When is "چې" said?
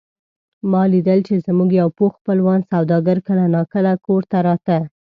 1.27-1.35